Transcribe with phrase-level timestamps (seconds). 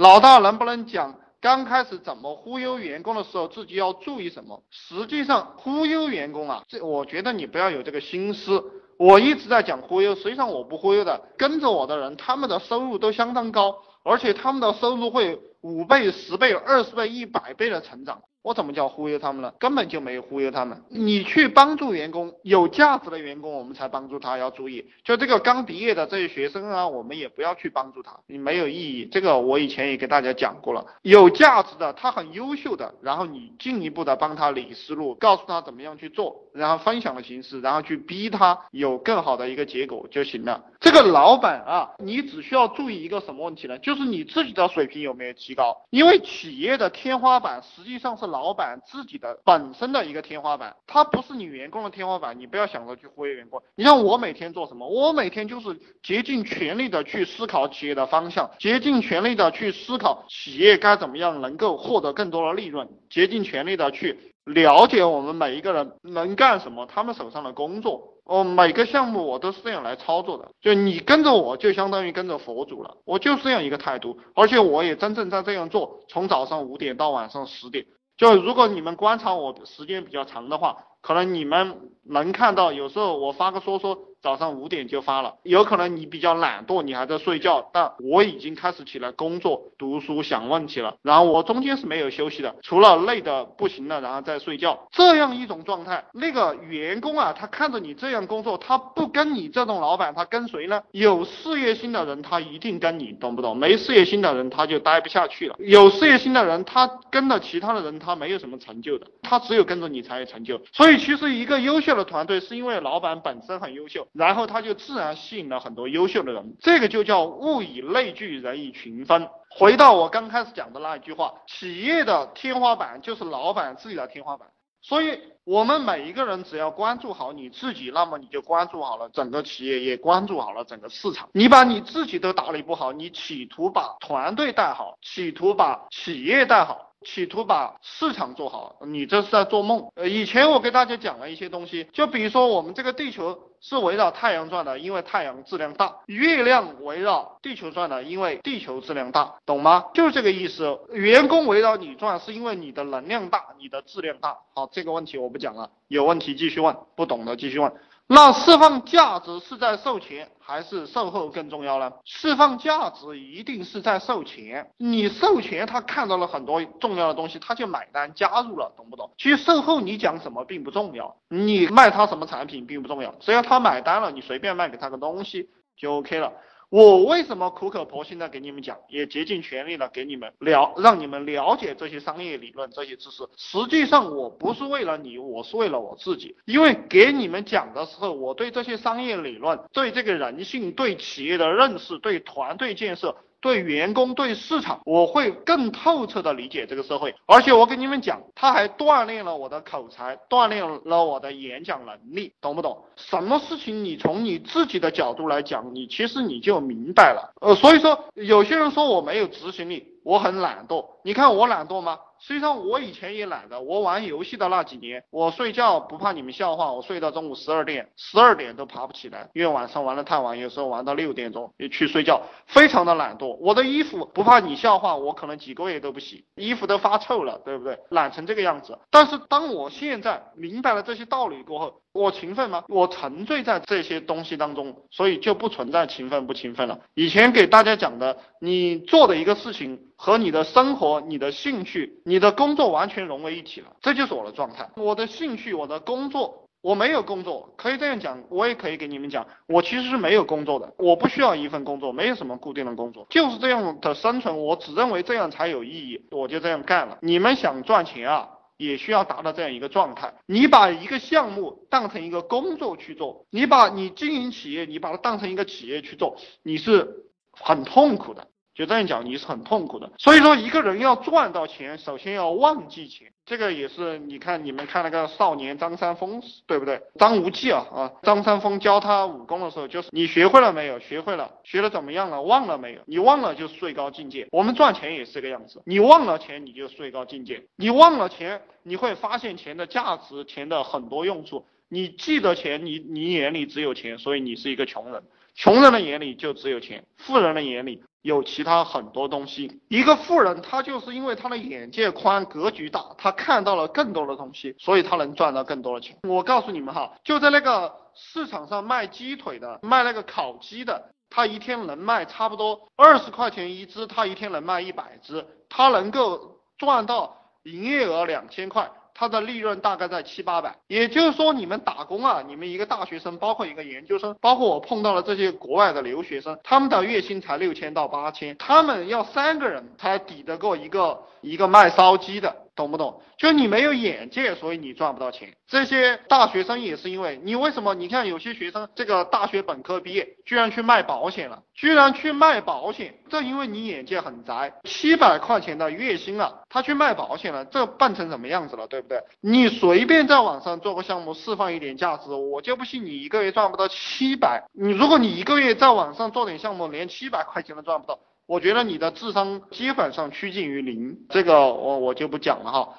[0.00, 4.62] 老大能不能讲刚开始怎么忽悠员工的时候自己要注意什么？
[4.70, 8.64] 实际上忽悠员工啊，这我觉得你不要有这个心思。
[8.96, 18.22] 我一直在讲忽悠，实际上我不忽悠的，跟着我的人他们的收入都相当高，而且他们的收入会五倍、十倍、二十倍、一百倍的成长。
[18.42, 19.52] 我怎么叫忽悠他们呢？
[19.58, 20.82] 根本就没有忽悠他们。
[20.88, 24.38] 你去帮助员工，有价值的员工，我们才帮助他。
[24.38, 29.04] 要注意，就这个刚毕业的这些学生啊，我们也不要去帮助他，你没有意义。
[29.12, 30.86] 这个我以前也给大家讲过了。
[31.02, 40.64] 有价值的，他很优秀的，然后你进一步的帮他理思路，告诉他怎么样去做，然后分享的形式，然后去逼他有更好的一个结果就行了。
[40.80, 43.78] 这个老板啊，你只需要注意一个什么问题呢？
[43.80, 45.76] 就是你自己的水平有没有提高？
[45.90, 48.29] 因为企业的天花板实际上是。
[48.30, 53.60] 老板自己的本身的一个天花板，他不是你员工的天花板，你不要想着去忽悠员工。
[53.74, 54.88] 你像我每天做什么？
[54.88, 68.14] 我每天就是竭尽全力的去思考企业的方向，竭尽全力的去思考企业该怎么样能够获得更多的利润，竭尽全力的去了解我们每一个人能干什么，他们手上的工作。
[68.24, 77.86] 哦，每个项目我都是这样来操作的，就你跟着我就相当于跟着佛祖了，我就是这样一个态度，而且我也真正在这样做，从早上五点到晚上十点。
[78.20, 84.09] 就如果你们观察我时间比较长的话，可能你们能看到，有时候我发个说说。
[84.22, 90.94] 早上五点就发了，有可能你比较懒惰，你还在睡觉，但我已经开始起来工作、读书、想问题了。
[91.02, 96.04] 然后我中间是没有休息的，除了累的不行了，然后再睡觉，这样一种状态。
[96.12, 100.82] 那个员工啊，他看着你这样工作，他不跟你这种老板，他跟谁呢？
[100.90, 103.56] 有事业心的人，他一定跟你，懂不懂？
[103.56, 105.56] 没事业心的人，他就待不下去了。
[105.58, 110.60] 有事业心的人，他跟了其他的人，他没有什么成就的，他只有跟着你才有成就。
[110.72, 114.06] 所以其实一个优秀的团队，是因为老板本身很优秀。
[114.12, 119.28] 然后他就自然吸引了很多优秀的人，这个就叫物以类聚，人以群分。
[119.50, 124.48] 回到我刚开始讲的那一句话，企业的天花板就是老板自己的天花板。
[124.82, 131.28] 所以，我们每一个人只要关注好你自己，那么你就关注好了整个企业，也关注好了整个市场。
[131.34, 136.89] 你把你自己都打理不好，你企图把团队带好，企图把企业带好。
[137.04, 139.90] 企图把市场做好，你这是在做梦。
[139.94, 149.86] 呃，以前我给大家讲了一些东西，就比如说我们这个地球是围绕太阳转的，因为太阳质量大；月亮围绕地球转的，因为地球质量大，懂吗？
[149.94, 150.78] 就是这个意思。
[150.92, 154.36] 员工围绕你转，是因为你的能量大，你的质量大。
[154.54, 157.72] 好，这个问题我不讲了，有问题继续问，不懂的继续问。
[158.12, 161.92] 那释放价值是在售前还是售后更重要呢？
[162.04, 169.12] 释放价值一定是在售前，你售前他看到了很多重要的东西，他就买单加入了，懂不懂？
[169.16, 176.32] 其实售后你讲什么并不重要，你卖他什么产品并不重要，只要他买单了，你随便卖给他个东西就 OK 了。
[176.70, 183.28] 我为什么苦口婆心的给你们讲，也竭尽全力的给你们了，让你们了解这些商业理论、这些知识。
[183.36, 186.36] 实际上我不是为了你，我是为了我自己。
[186.44, 193.16] 因为给你们讲的时候，我对这些商业理论、对这个人性、对企业的认识、对团队建设。
[193.40, 202.84] 对员工、对市场，我会更透彻的理解这个社会，而且我跟你们讲，他还锻炼了我的口才，锻炼了我的演讲能力，懂不懂？
[202.96, 207.32] 什么事情你从你自己的角度来讲，你其实你就明白了。
[207.40, 211.98] 呃，所以说有些人说我没有执行力，我很懒惰，你看我懒惰吗？
[212.22, 223.36] 实际上我以前也懒的，我玩游戏的那几年，我睡觉不怕你们笑话，我睡到中午十二点，十二点都爬不起来，因为晚上玩的太晚，有时候玩到六点钟也去睡觉，非常的懒惰。
[223.40, 227.78] 我的衣服不怕你笑话，我可能几个月都不洗，衣服都发臭了，对不对？
[227.88, 228.78] 懒成这个样子。
[228.90, 232.64] 但是当我现在明白了这些道理过后，我勤奋吗？
[232.68, 236.80] 我沉醉在这些东西当中，所以就不存在勤奋不勤奋了。
[236.92, 244.70] 以前给大家讲的，你做的一个事情和你的生活、你的兴趣、你的工作完全融为一体了，这就是我的状态。
[244.76, 256.98] 我的兴趣、我的工作，我没有工作，可以这样讲，我也可以给你们讲，我其实是没有工作的，我不需要一份工作，没有什么固定的工作，就是这样的生存，我只认为这样才有意义，我就这样干了。
[257.02, 258.30] 你们想赚钱啊？
[258.56, 260.12] 也需要达到这样一个状态。
[260.26, 268.26] 你把一个项目当成一个工作去做，你把你经营企业，你把它当成一个企业去做，你是很痛苦的。
[268.60, 269.90] 就这样讲，你是很痛苦的。
[269.96, 273.10] 所以说，一个人要赚到钱，首先要忘记钱。
[273.24, 276.78] 这个也是，你看你们看那个少年张三丰，对不对？
[276.98, 280.78] 张无忌啊啊，张三丰教他武功的时候，就是你学会了没有？
[280.78, 282.20] 学会了，学的怎么样了？
[282.20, 282.80] 忘了没有？
[282.84, 284.28] 你忘了就是最高境界。
[284.30, 287.42] 我们赚钱也是这个样子，你忘了钱，你就最高境界。
[287.56, 291.46] 你忘了钱，你会发现钱的价值，钱的很多用处。
[291.70, 295.02] 你记得钱，你你眼里只有钱，所以你是一个穷人。
[295.40, 299.62] 穷人的眼里就只有钱，富人的眼里有其他很多东西。
[299.68, 305.96] 一个富人，他就是因为他的眼界宽、格局大，他看到了更多的东西，所以他能赚到更多的钱。
[306.02, 318.70] 我告诉你们哈，就在那个市场上卖鸡腿的、卖那个烤鸡的，他一天能卖差不多二十块钱一只，他一天能卖一百只，他能够赚到营业额两千块。
[319.00, 332.36] 他的利润大概在七八百，也就是说你们打工啊，你们一个大学生，包括一个研究生，包括我碰到了这些国外的留学生，他们的月薪才六千到八千，他们要三个人才抵得过一个一个卖烧鸡的。
[332.60, 333.00] 懂不懂？
[333.16, 335.34] 就你没有眼界，所以你赚不到钱。
[335.46, 337.74] 这些大学生也是因为你为什么？
[337.74, 344.52] 你看有些学生这个大学本科毕业，居然去卖保险了，居然去卖保险，这因为你眼界很窄。
[344.64, 349.02] 七百块钱的月薪啊，他去卖保险了，这办成什么样子了，对不对？
[349.22, 354.44] 你随便在网上做个项目，释放一点价值，我就不信你一个月赚不到七百。
[354.52, 357.98] 你如果你一个月在网上做点项目，连七百块钱都赚不到。
[358.30, 362.78] 我觉得你的智商基本上趋近于零，这个我我就不讲了哈。